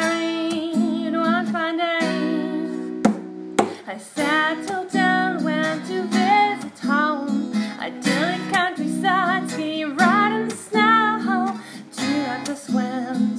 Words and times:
married 0.00 1.12
one 1.12 1.46
fine 1.46 1.76
day. 1.76 3.02
I 3.86 3.96
settled 3.98 4.90
down, 4.90 5.44
went 5.44 5.86
to 5.88 6.02
visit 6.04 6.78
home. 6.78 7.52
Idyllic 7.78 8.42
countryside, 8.52 9.50
ski 9.50 9.84
right 9.84 10.32
in 10.38 10.48
the 10.48 10.56
snow. 10.56 11.58
Two 11.96 12.18
after 12.34 12.54
swim, 12.54 13.36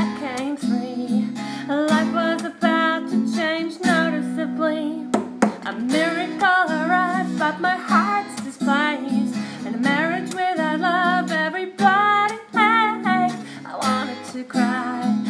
I 0.00 0.04
came 0.22 0.56
free. 0.56 1.28
Life 1.68 2.12
was 2.20 2.44
about 2.44 3.08
to 3.10 3.18
change 3.36 3.80
noticeably. 3.80 5.06
A 5.70 5.72
miracle 5.72 6.64
arrived, 6.80 7.38
but 7.38 7.60
my 7.60 7.76
heart's 7.76 8.36
displaced. 8.42 9.36
And 9.64 9.76
a 9.76 9.78
marriage 9.78 10.32
without 10.34 10.80
love, 10.80 11.30
everybody 11.30 12.34
hates. 12.52 13.36
I 13.64 13.72
wanted 13.80 14.24
to 14.32 14.44
cry 14.44 15.21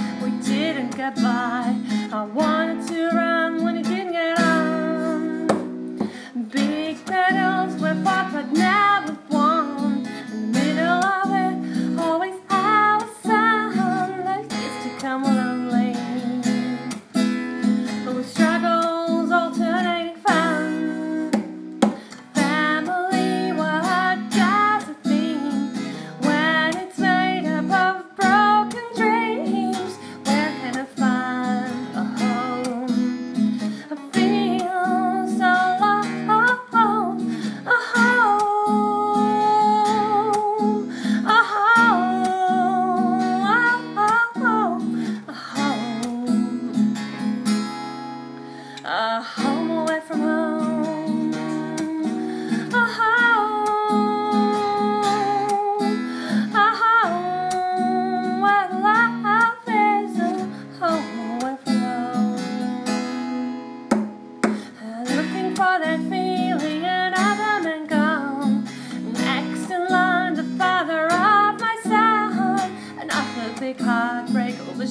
didn't 0.74 0.96
get 0.96 1.14
by. 1.16 1.76
I 2.12 2.24
wanted 2.24 2.86
to 2.88 3.08
run 3.10 3.62
when 3.62 3.76
it 3.76 3.84
didn't 3.84 4.12
get 4.12 4.38
on. 4.40 6.10
Big 6.50 7.04
pedals 7.04 7.80
were 7.80 7.94
fought 8.02 8.30
but 8.32 8.50
never 8.52 9.21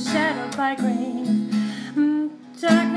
overshadowed 0.01 0.57
by 0.57 0.73
grave 0.75 1.27
mm, 1.95 2.29
dark 2.59 2.90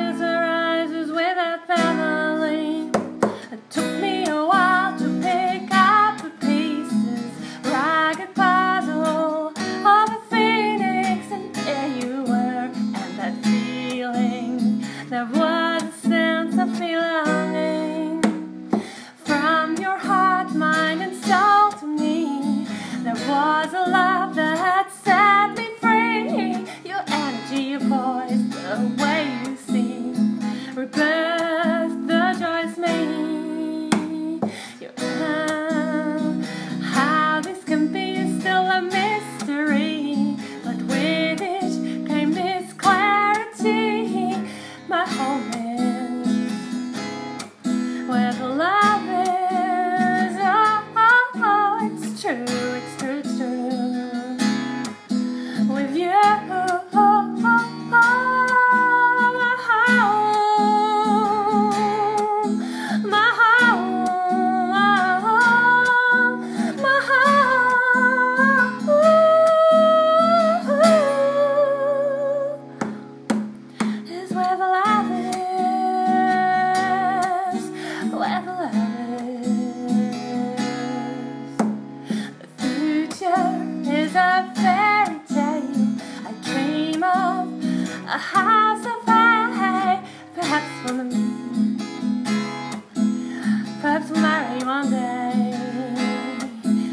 Perhaps 93.80 94.10
marry 94.10 94.64
one 94.64 94.90
day, 94.90 95.58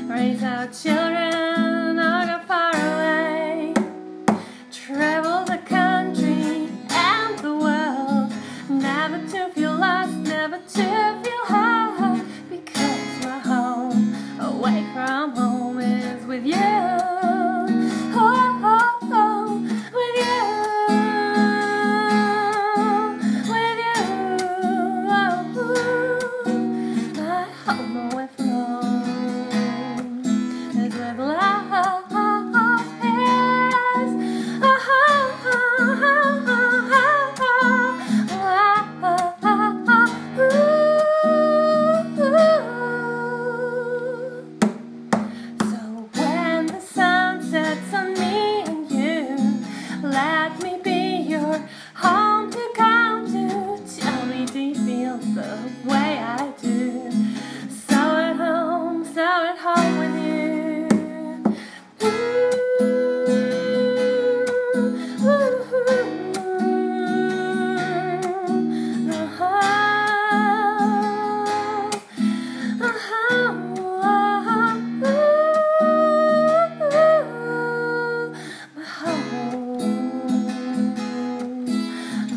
raise 0.07 0.43
our 0.43 0.67
children. 0.67 1.00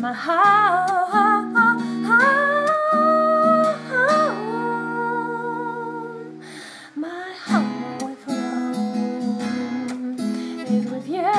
my 0.05 0.13
home, 0.13 1.51
my 6.95 7.33
home 7.47 8.01
away 8.03 8.15
from 8.23 8.75
is 10.67 10.85
with 10.91 11.07
you. 11.07 11.33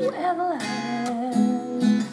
Where 0.00 0.34
the 0.34 0.44
love 0.44 0.62
is, 1.32 2.04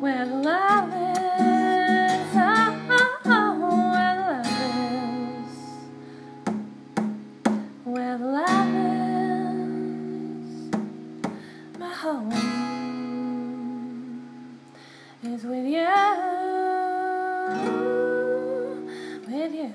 where 0.00 0.26
the 0.26 0.34
love 0.34 0.92
is, 0.92 2.36
oh, 2.36 2.78
oh, 3.26 3.58
where 3.92 4.14
love 4.22 4.46
is, 5.42 5.52
where 7.84 8.18
love. 8.18 8.59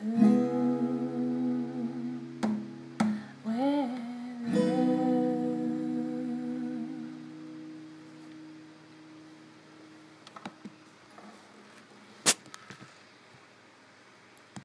Mm-hmm. 0.06 0.35